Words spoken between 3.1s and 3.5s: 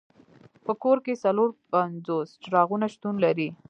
لري.